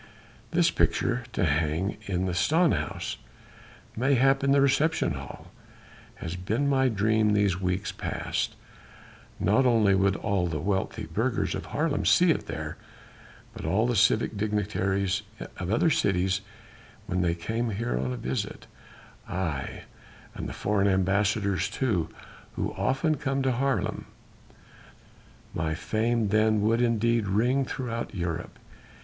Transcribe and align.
This 0.49 0.71
picture 0.71 1.25
to 1.33 1.45
hang 1.45 1.97
in 2.07 2.25
the 2.25 2.33
Stanhuis, 2.33 3.17
mayhap 3.95 4.43
in 4.43 4.51
the 4.51 4.59
reception 4.59 5.11
hall, 5.11 5.51
has 6.15 6.35
been 6.35 6.67
my 6.67 6.89
dream 6.89 7.33
these 7.33 7.61
weeks 7.61 7.91
past; 7.91 8.55
not 9.39 9.63
only 9.67 9.93
would 9.93 10.15
all 10.15 10.47
the 10.47 10.59
wealthy 10.59 11.05
burghers 11.05 11.53
of 11.53 11.67
Haarlem 11.67 12.03
see 12.07 12.31
it 12.31 12.47
there, 12.47 12.77
but 13.53 13.63
all 13.63 13.85
the 13.85 13.95
civic 13.95 14.35
dignitaries 14.35 15.21
of 15.57 15.69
other 15.71 15.91
cities 15.91 16.41
when 17.05 17.21
they 17.21 17.35
come 17.35 17.69
here 17.69 17.95
on 17.95 18.11
a 18.11 18.17
visit, 18.17 18.65
aye! 19.29 19.83
and 20.33 20.49
the 20.49 20.51
foreign 20.51 20.87
ambassadors 20.87 21.69
too, 21.69 22.09
who 22.55 22.73
often 22.73 23.17
come 23.17 23.43
to 23.43 23.51
Haarlem. 23.51 24.05
My 25.53 25.75
fame 25.75 26.29
then 26.29 26.61
would 26.63 26.81
indeed 26.81 27.27
ring 27.27 27.65
throughout 27.65 28.15
Europe.... 28.15 28.57